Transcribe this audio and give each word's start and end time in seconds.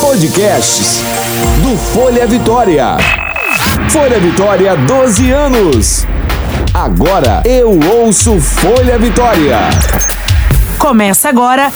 Podcasts 0.00 1.00
do 1.62 1.78
Folha 1.78 2.26
Vitória. 2.26 2.96
Folha 3.88 4.18
Vitória, 4.18 4.76
12 4.76 5.30
anos. 5.30 6.06
Agora 6.74 7.40
eu 7.44 7.78
ouço 8.02 8.40
Folha 8.40 8.98
Vitória. 8.98 9.58
Começa 10.76 11.28
agora 11.28 11.72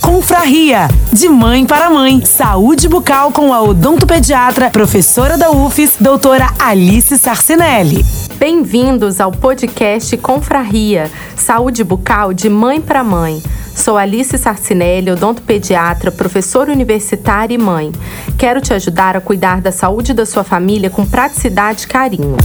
Confraria, 0.00 0.88
de 1.12 1.28
mãe 1.28 1.66
para 1.66 1.90
mãe. 1.90 2.24
Saúde 2.24 2.88
bucal 2.88 3.30
com 3.30 3.52
a 3.52 3.60
odontopediatra, 3.60 4.70
professora 4.70 5.36
da 5.36 5.50
UFES, 5.50 5.96
doutora 6.00 6.48
Alice 6.58 7.18
Sarcinelli. 7.18 8.02
Bem-vindos 8.38 9.20
ao 9.20 9.30
podcast 9.30 10.16
Confraria, 10.16 11.10
Saúde 11.36 11.84
bucal 11.84 12.32
de 12.32 12.48
mãe 12.48 12.80
para 12.80 13.04
mãe. 13.04 13.42
Sou 13.76 13.98
Alice 13.98 14.36
Sarcinelli, 14.38 15.10
odontopediatra, 15.10 16.10
professora 16.10 16.72
universitária 16.72 17.54
e 17.54 17.58
mãe. 17.58 17.92
Quero 18.38 18.58
te 18.58 18.72
ajudar 18.72 19.18
a 19.18 19.20
cuidar 19.20 19.60
da 19.60 19.70
saúde 19.70 20.14
da 20.14 20.24
sua 20.24 20.42
família 20.42 20.88
com 20.88 21.04
praticidade 21.04 21.84
e 21.84 21.86
carinho. 21.86 22.38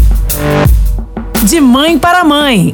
De 1.42 1.62
mãe 1.62 1.98
para 1.98 2.26
mãe. 2.26 2.74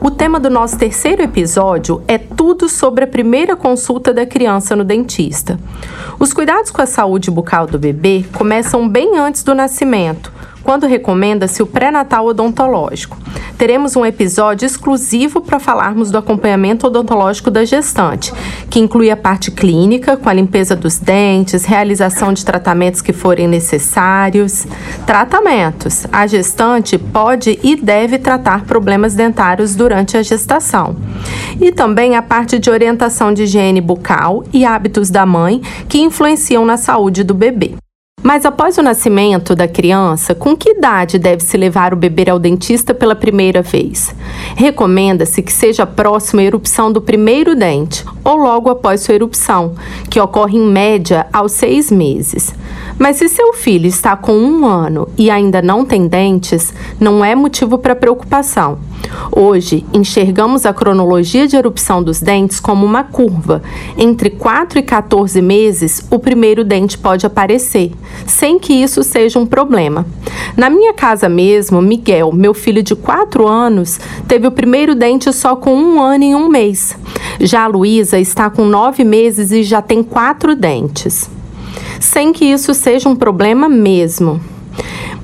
O 0.00 0.10
tema 0.10 0.40
do 0.40 0.48
nosso 0.48 0.78
terceiro 0.78 1.22
episódio 1.22 2.02
é 2.08 2.16
tudo 2.16 2.70
sobre 2.70 3.04
a 3.04 3.06
primeira 3.06 3.54
consulta 3.54 4.14
da 4.14 4.24
criança 4.24 4.74
no 4.74 4.82
dentista. 4.82 5.60
Os 6.18 6.32
cuidados 6.32 6.70
com 6.70 6.80
a 6.80 6.86
saúde 6.86 7.30
bucal 7.30 7.66
do 7.66 7.78
bebê 7.78 8.24
começam 8.32 8.88
bem 8.88 9.18
antes 9.18 9.42
do 9.42 9.54
nascimento, 9.54 10.32
quando 10.62 10.86
recomenda-se 10.86 11.62
o 11.62 11.66
pré-natal 11.66 12.26
odontológico. 12.26 13.16
Teremos 13.58 13.94
um 13.94 14.04
episódio 14.04 14.66
exclusivo 14.66 15.40
para 15.40 15.60
falarmos 15.60 16.10
do 16.10 16.18
acompanhamento 16.18 16.86
odontológico 16.86 17.50
da 17.50 17.64
gestante, 17.64 18.32
que 18.68 18.80
inclui 18.80 19.10
a 19.10 19.16
parte 19.16 19.50
clínica, 19.50 20.16
com 20.16 20.28
a 20.28 20.32
limpeza 20.32 20.74
dos 20.74 20.98
dentes, 20.98 21.64
realização 21.64 22.32
de 22.32 22.44
tratamentos 22.44 23.00
que 23.00 23.12
forem 23.12 23.46
necessários. 23.46 24.66
Tratamentos: 25.06 26.06
a 26.12 26.26
gestante 26.26 26.98
pode 26.98 27.58
e 27.62 27.76
deve 27.76 28.18
tratar 28.18 28.64
problemas 28.64 29.14
dentários 29.14 29.76
durante 29.76 30.16
a 30.16 30.22
gestação. 30.22 30.96
E 31.60 31.70
também 31.70 32.16
a 32.16 32.22
parte 32.22 32.58
de 32.58 32.70
orientação 32.70 33.32
de 33.32 33.44
higiene 33.44 33.80
bucal 33.80 34.44
e 34.52 34.64
hábitos 34.64 35.10
da 35.10 35.24
mãe 35.24 35.60
que 35.88 36.00
influenciam 36.00 36.64
na 36.64 36.76
saúde 36.76 37.22
do 37.22 37.34
bebê. 37.34 37.74
Mas 38.22 38.46
após 38.46 38.78
o 38.78 38.82
nascimento 38.82 39.54
da 39.54 39.66
criança, 39.66 40.32
com 40.34 40.56
que 40.56 40.70
idade 40.70 41.18
deve-se 41.18 41.56
levar 41.56 41.92
o 41.92 41.96
bebê 41.96 42.30
ao 42.30 42.38
dentista 42.38 42.94
pela 42.94 43.16
primeira 43.16 43.62
vez? 43.62 44.14
Recomenda-se 44.54 45.42
que 45.42 45.52
seja 45.52 45.84
próximo 45.84 46.40
à 46.40 46.44
erupção 46.44 46.92
do 46.92 47.00
primeiro 47.00 47.56
dente 47.56 48.04
ou 48.22 48.36
logo 48.36 48.70
após 48.70 49.00
sua 49.00 49.14
erupção, 49.14 49.74
que 50.08 50.20
ocorre 50.20 50.56
em 50.56 50.66
média 50.66 51.26
aos 51.32 51.50
seis 51.52 51.90
meses. 51.90 52.54
Mas 53.02 53.16
se 53.16 53.28
seu 53.28 53.52
filho 53.52 53.88
está 53.88 54.14
com 54.14 54.32
um 54.32 54.64
ano 54.64 55.08
e 55.18 55.28
ainda 55.28 55.60
não 55.60 55.84
tem 55.84 56.06
dentes, 56.06 56.72
não 57.00 57.24
é 57.24 57.34
motivo 57.34 57.76
para 57.76 57.96
preocupação. 57.96 58.78
Hoje, 59.32 59.84
enxergamos 59.92 60.64
a 60.64 60.72
cronologia 60.72 61.48
de 61.48 61.56
erupção 61.56 62.00
dos 62.00 62.20
dentes 62.20 62.60
como 62.60 62.86
uma 62.86 63.02
curva. 63.02 63.60
Entre 63.98 64.30
4 64.30 64.78
e 64.78 64.82
14 64.84 65.42
meses, 65.42 66.06
o 66.12 66.18
primeiro 66.20 66.62
dente 66.62 66.96
pode 66.96 67.26
aparecer, 67.26 67.90
sem 68.24 68.56
que 68.56 68.72
isso 68.72 69.02
seja 69.02 69.36
um 69.36 69.46
problema. 69.46 70.06
Na 70.56 70.70
minha 70.70 70.94
casa 70.94 71.28
mesmo, 71.28 71.82
Miguel, 71.82 72.30
meu 72.30 72.54
filho 72.54 72.84
de 72.84 72.94
4 72.94 73.48
anos, 73.48 73.98
teve 74.28 74.46
o 74.46 74.52
primeiro 74.52 74.94
dente 74.94 75.32
só 75.32 75.56
com 75.56 75.74
um 75.74 76.00
ano 76.00 76.22
e 76.22 76.36
um 76.36 76.48
mês. 76.48 76.96
Já 77.40 77.64
a 77.64 77.66
Luísa 77.66 78.20
está 78.20 78.48
com 78.48 78.64
9 78.64 79.02
meses 79.02 79.50
e 79.50 79.64
já 79.64 79.82
tem 79.82 80.04
quatro 80.04 80.54
dentes. 80.54 81.28
Sem 82.00 82.32
que 82.32 82.44
isso 82.44 82.74
seja 82.74 83.08
um 83.08 83.16
problema 83.16 83.68
mesmo. 83.68 84.40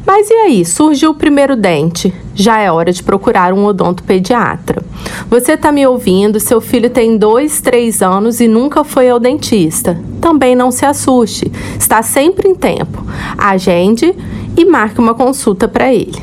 Mas 0.06 0.30
e 0.30 0.32
aí, 0.32 0.64
surgiu 0.64 1.10
o 1.10 1.14
primeiro 1.14 1.54
dente? 1.54 2.14
Já 2.34 2.60
é 2.60 2.72
hora 2.72 2.90
de 2.90 3.02
procurar 3.02 3.52
um 3.52 3.66
odontopediatra. 3.66 4.82
Você 5.28 5.52
está 5.52 5.70
me 5.70 5.86
ouvindo, 5.86 6.40
seu 6.40 6.62
filho 6.62 6.88
tem 6.88 7.18
dois, 7.18 7.60
três 7.60 8.00
anos 8.00 8.40
e 8.40 8.48
nunca 8.48 8.82
foi 8.84 9.10
ao 9.10 9.20
dentista. 9.20 10.00
Também 10.18 10.56
não 10.56 10.70
se 10.70 10.86
assuste, 10.86 11.52
está 11.78 12.02
sempre 12.02 12.48
em 12.48 12.54
tempo. 12.54 13.04
Agende 13.36 14.14
e 14.56 14.64
marque 14.64 14.98
uma 14.98 15.14
consulta 15.14 15.68
para 15.68 15.92
ele. 15.92 16.22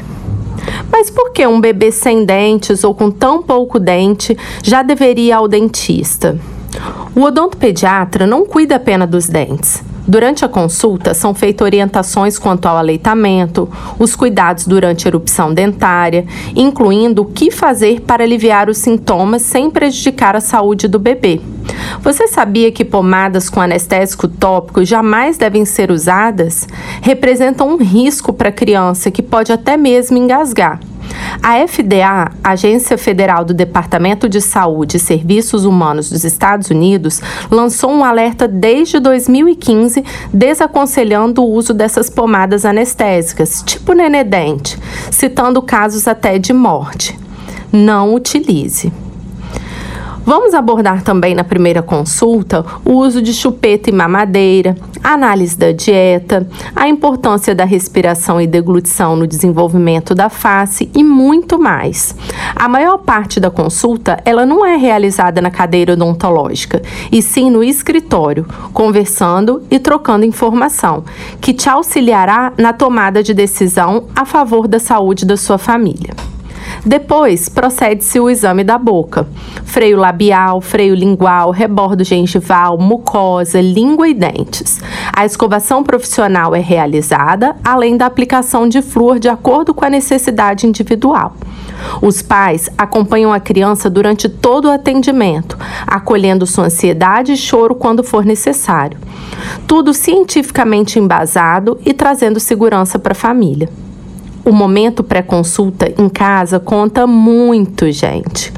Mas 0.91 1.11
por 1.11 1.31
que 1.31 1.45
um 1.45 1.61
bebê 1.61 1.91
sem 1.91 2.25
dentes 2.25 2.83
ou 2.83 2.95
com 2.95 3.11
tão 3.11 3.43
pouco 3.43 3.79
dente 3.79 4.35
já 4.63 4.81
deveria 4.81 5.27
ir 5.27 5.31
ao 5.31 5.47
dentista? 5.47 6.39
O 7.15 7.21
odontopediatra 7.21 8.25
não 8.25 8.45
cuida 8.45 8.77
apenas 8.77 9.09
dos 9.09 9.27
dentes. 9.27 9.83
Durante 10.07 10.45
a 10.45 10.49
consulta, 10.49 11.13
são 11.15 11.33
feitas 11.33 11.65
orientações 11.65 12.37
quanto 12.37 12.67
ao 12.67 12.77
aleitamento, 12.77 13.67
os 13.97 14.15
cuidados 14.15 14.67
durante 14.67 15.07
erupção 15.07 15.53
dentária, 15.53 16.25
incluindo 16.55 17.23
o 17.23 17.25
que 17.25 17.49
fazer 17.49 18.01
para 18.01 18.23
aliviar 18.23 18.69
os 18.69 18.77
sintomas 18.77 19.41
sem 19.41 19.71
prejudicar 19.71 20.35
a 20.35 20.41
saúde 20.41 20.87
do 20.87 20.99
bebê. 20.99 21.41
Você 22.01 22.27
sabia 22.27 22.71
que 22.71 22.85
pomadas 22.85 23.49
com 23.49 23.59
anestésico 23.59 24.27
tópico 24.27 24.85
jamais 24.85 25.37
devem 25.37 25.65
ser 25.65 25.89
usadas? 25.89 26.67
Representam 27.01 27.69
um 27.69 27.77
risco 27.77 28.31
para 28.31 28.49
a 28.49 28.51
criança 28.51 29.09
que 29.09 29.23
pode 29.23 29.51
até 29.51 29.75
mesmo 29.75 30.17
engasgar. 30.17 30.79
A 31.41 31.65
FDA, 31.67 32.31
Agência 32.43 32.97
Federal 32.97 33.45
do 33.45 33.53
Departamento 33.53 34.27
de 34.27 34.41
Saúde 34.41 34.97
e 34.97 34.99
Serviços 34.99 35.65
Humanos 35.65 36.09
dos 36.09 36.23
Estados 36.23 36.69
Unidos, 36.69 37.21
lançou 37.51 37.91
um 37.91 38.03
alerta 38.03 38.47
desde 38.47 38.99
2015 38.99 40.03
desaconselhando 40.33 41.43
o 41.43 41.51
uso 41.51 41.73
dessas 41.73 42.09
pomadas 42.09 42.65
anestésicas, 42.65 43.63
tipo 43.65 43.93
nenedente, 43.93 44.77
citando 45.11 45.61
casos 45.61 46.07
até 46.07 46.37
de 46.39 46.53
morte. 46.53 47.17
Não 47.71 48.13
utilize. 48.13 48.91
Vamos 50.25 50.55
abordar 50.55 51.03
também 51.03 51.35
na 51.35 51.43
primeira 51.43 51.83
consulta 51.83 52.65
o 52.83 52.93
uso 52.93 53.21
de 53.21 53.31
chupeta 53.31 53.91
e 53.91 53.93
mamadeira, 53.93 54.75
análise 55.03 55.55
da 55.55 55.71
dieta, 55.71 56.47
a 56.75 56.87
importância 56.87 57.53
da 57.53 57.63
respiração 57.63 58.41
e 58.41 58.47
deglutição 58.47 59.15
no 59.15 59.27
desenvolvimento 59.27 60.15
da 60.15 60.27
face 60.27 60.89
e 60.95 61.03
muito 61.03 61.59
mais. 61.59 62.15
A 62.55 62.67
maior 62.67 62.97
parte 62.97 63.39
da 63.39 63.51
consulta 63.51 64.19
ela 64.25 64.47
não 64.47 64.65
é 64.65 64.75
realizada 64.75 65.39
na 65.39 65.51
cadeira 65.51 65.93
odontológica, 65.93 66.81
e 67.11 67.21
sim 67.21 67.51
no 67.51 67.63
escritório, 67.63 68.47
conversando 68.73 69.61
e 69.69 69.77
trocando 69.77 70.25
informação, 70.25 71.03
que 71.39 71.53
te 71.53 71.69
auxiliará 71.69 72.51
na 72.57 72.73
tomada 72.73 73.21
de 73.21 73.31
decisão 73.31 74.05
a 74.15 74.25
favor 74.25 74.67
da 74.67 74.79
saúde 74.79 75.23
da 75.23 75.37
sua 75.37 75.59
família. 75.59 76.24
Depois, 76.85 77.49
procede-se 77.49 78.19
o 78.19 78.29
exame 78.29 78.63
da 78.63 78.77
boca: 78.77 79.27
freio 79.63 79.97
labial, 79.97 80.61
freio 80.61 80.93
lingual, 80.93 81.49
rebordo 81.49 82.03
gengival, 82.03 82.77
mucosa, 82.77 83.59
língua 83.59 84.07
e 84.07 84.13
dentes. 84.13 84.79
A 85.11 85.25
escovação 85.25 85.83
profissional 85.83 86.53
é 86.53 86.59
realizada, 86.59 87.55
além 87.63 87.97
da 87.97 88.05
aplicação 88.05 88.69
de 88.69 88.83
flúor 88.83 89.17
de 89.17 89.27
acordo 89.27 89.73
com 89.73 89.83
a 89.83 89.89
necessidade 89.89 90.67
individual. 90.67 91.35
Os 92.01 92.21
pais 92.21 92.69
acompanham 92.77 93.33
a 93.33 93.39
criança 93.39 93.89
durante 93.89 94.29
todo 94.29 94.65
o 94.65 94.71
atendimento, 94.71 95.57
acolhendo 95.87 96.45
sua 96.45 96.65
ansiedade 96.65 97.31
e 97.31 97.37
choro 97.37 97.73
quando 97.73 98.03
for 98.03 98.23
necessário. 98.23 98.99
Tudo 99.67 99.93
cientificamente 99.93 100.99
embasado 100.99 101.79
e 101.83 101.93
trazendo 101.93 102.39
segurança 102.39 102.99
para 102.99 103.13
a 103.13 103.15
família. 103.15 103.69
O 104.45 104.51
momento 104.51 105.03
pré-consulta 105.03 105.91
em 105.97 106.07
casa 106.07 106.59
conta 106.59 107.07
muito, 107.07 107.91
gente. 107.91 108.53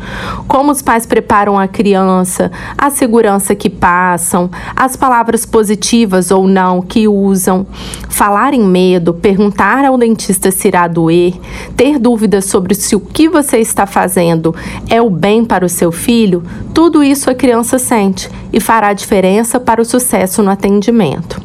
Como 0.45 0.69
os 0.69 0.81
pais 0.81 1.05
preparam 1.05 1.57
a 1.57 1.65
criança, 1.65 2.51
a 2.77 2.89
segurança 2.89 3.55
que 3.55 3.69
passam, 3.69 4.51
as 4.75 4.97
palavras 4.97 5.45
positivas 5.45 6.29
ou 6.29 6.45
não 6.45 6.81
que 6.81 7.07
usam, 7.07 7.65
falar 8.09 8.53
em 8.53 8.65
medo, 8.65 9.13
perguntar 9.13 9.85
ao 9.85 9.97
dentista 9.97 10.51
se 10.51 10.67
irá 10.67 10.89
doer, 10.89 11.33
ter 11.77 11.97
dúvidas 11.97 12.44
sobre 12.45 12.75
se 12.75 12.94
o 12.94 13.00
que 13.00 13.29
você 13.29 13.59
está 13.59 13.85
fazendo 13.85 14.53
é 14.89 15.01
o 15.01 15.09
bem 15.09 15.45
para 15.45 15.65
o 15.65 15.69
seu 15.69 15.94
filho, 15.94 16.44
tudo 16.73 17.01
isso 17.01 17.29
a 17.29 17.33
criança 17.33 17.79
sente 17.79 18.29
e 18.51 18.59
fará 18.59 18.91
diferença 18.91 19.57
para 19.57 19.81
o 19.81 19.85
sucesso 19.85 20.44
no 20.44 20.51
atendimento. 20.51 21.41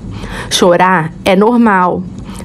Chorar 0.51 1.13
é 1.25 1.37
normal, 1.37 2.03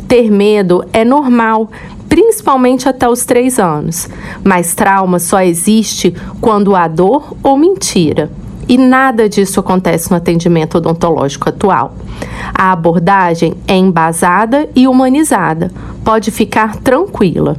ter 0.07 0.31
medo 0.31 0.83
é 0.94 1.04
normal, 1.04 1.69
principalmente 2.07 2.88
até 2.88 3.07
os 3.07 3.25
três 3.25 3.59
anos, 3.59 4.09
mas 4.44 4.74
trauma 4.74 5.19
só 5.19 5.42
existe 5.42 6.13
quando 6.39 6.75
há 6.75 6.88
dor 6.88 7.36
ou 7.44 7.57
mentira. 7.57 8.31
E 8.69 8.77
nada 8.77 9.30
disso 9.30 9.62
acontece 9.62 10.12
no 10.12 10.18
atendimento 10.18 10.77
odontológico 10.77 11.48
atual. 11.48 11.95
A 12.54 12.71
abordagem 12.74 13.54
é 13.65 13.75
embasada 13.75 14.68
e 14.75 14.88
humanizada. 14.88 15.71
Pode 16.04 16.31
ficar 16.31 16.75
tranquila. 16.75 17.56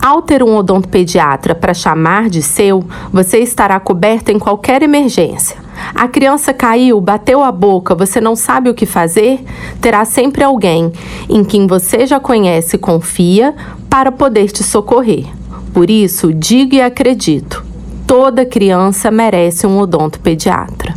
Ao 0.00 0.22
ter 0.22 0.42
um 0.42 0.56
odontopediatra 0.56 1.54
para 1.54 1.74
chamar 1.74 2.28
de 2.28 2.42
seu, 2.42 2.84
você 3.12 3.38
estará 3.38 3.78
coberto 3.80 4.30
em 4.30 4.38
qualquer 4.38 4.82
emergência. 4.82 5.56
A 5.94 6.08
criança 6.08 6.54
caiu, 6.54 7.00
bateu 7.00 7.42
a 7.42 7.52
boca, 7.52 7.94
você 7.94 8.20
não 8.20 8.34
sabe 8.34 8.70
o 8.70 8.74
que 8.74 8.86
fazer? 8.86 9.44
Terá 9.80 10.04
sempre 10.04 10.42
alguém 10.42 10.92
em 11.28 11.44
quem 11.44 11.66
você 11.66 12.06
já 12.06 12.18
conhece 12.18 12.76
e 12.76 12.78
confia 12.78 13.54
para 13.90 14.10
poder 14.12 14.50
te 14.50 14.62
socorrer. 14.62 15.26
Por 15.72 15.90
isso, 15.90 16.32
digo 16.32 16.74
e 16.74 16.80
acredito: 16.80 17.64
toda 18.06 18.46
criança 18.46 19.10
merece 19.10 19.66
um 19.66 19.78
odontopediatra. 19.78 20.94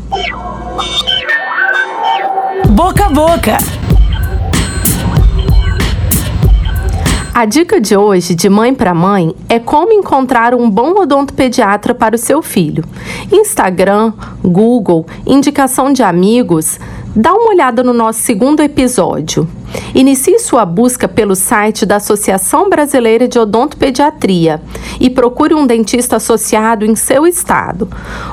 Boca 2.69 3.05
a 3.05 3.09
boca. 3.09 3.57
A 7.39 7.45
dica 7.45 7.79
de 7.79 7.95
hoje, 7.95 8.35
de 8.35 8.49
mãe 8.49 8.75
para 8.75 8.93
mãe, 8.93 9.33
é 9.47 9.59
como 9.59 9.93
encontrar 9.93 10.53
um 10.53 10.69
bom 10.69 10.99
odontopediatra 10.99 11.95
para 11.95 12.13
o 12.13 12.19
seu 12.19 12.41
filho. 12.41 12.83
Instagram, 13.31 14.11
Google, 14.43 15.05
indicação 15.25 15.93
de 15.93 16.03
amigos. 16.03 16.77
Dá 17.15 17.33
uma 17.33 17.49
olhada 17.49 17.83
no 17.83 17.93
nosso 17.93 18.21
segundo 18.21 18.61
episódio. 18.61 19.47
Inicie 19.95 20.37
sua 20.39 20.65
busca 20.65 21.07
pelo 21.07 21.35
site 21.35 21.85
da 21.85 21.95
Associação 21.95 22.69
Brasileira 22.69 23.27
de 23.27 23.39
Odontopediatria 23.39 24.61
e 24.99 25.09
procure 25.09 25.53
um 25.53 25.65
dentista 25.65 26.17
associado 26.17 26.85
em 26.85 26.95
seu 26.95 27.25
estado. 27.25 27.89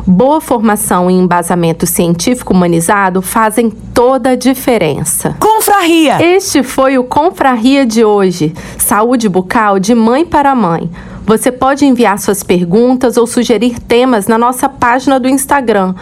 Boa 0.06 0.40
formação 0.40 1.10
e 1.10 1.14
embasamento 1.14 1.86
científico 1.86 2.52
humanizado 2.52 3.22
fazem 3.22 3.70
toda 3.70 4.30
a 4.30 4.36
diferença. 4.36 5.36
Confraria! 5.40 6.22
Este 6.22 6.62
foi 6.62 6.98
o 6.98 7.04
Confraria 7.04 7.86
de 7.86 8.04
hoje. 8.04 8.52
Saúde 8.78 9.28
bucal 9.28 9.78
de 9.78 9.94
mãe 9.94 10.24
para 10.24 10.54
mãe. 10.54 10.90
Você 11.26 11.50
pode 11.50 11.84
enviar 11.84 12.20
suas 12.20 12.44
perguntas 12.44 13.16
ou 13.16 13.26
sugerir 13.26 13.80
temas 13.80 14.28
na 14.28 14.38
nossa 14.38 14.68
página 14.68 15.18
do 15.18 15.28
Instagram, 15.28 15.92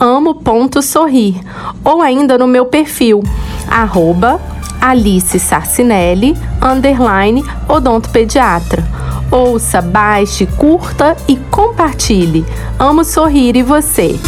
amo.sorrir, 0.00 1.40
ou 1.84 2.02
ainda 2.02 2.36
no 2.36 2.48
meu 2.48 2.66
perfil, 2.66 3.22
arroba 3.70 4.40
Alice 4.80 5.38
Sarcinelli, 5.38 6.36
underline 6.60 7.44
odontopediatra. 7.68 8.84
Ouça, 9.30 9.80
baixe, 9.80 10.46
curta 10.46 11.16
e 11.28 11.36
compartilhe. 11.36 12.44
Amo 12.78 13.04
sorrir 13.04 13.56
e 13.56 13.62
você. 13.62 14.18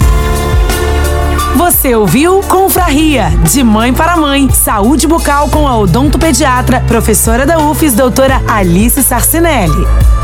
Você 1.56 1.94
ouviu 1.94 2.40
Confraria, 2.48 3.30
de 3.50 3.62
mãe 3.62 3.92
para 3.92 4.16
mãe. 4.16 4.48
Saúde 4.50 5.06
bucal 5.06 5.48
com 5.48 5.66
a 5.66 5.76
odontopediatra, 5.76 6.80
professora 6.86 7.44
da 7.44 7.58
UFES, 7.58 7.94
doutora 7.94 8.40
Alice 8.46 9.02
Sarcinelli. 9.02 10.19